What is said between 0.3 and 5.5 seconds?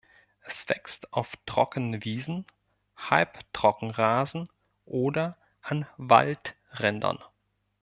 Es wächst auf trockenen Wiesen, Halbtrockenrasen, oder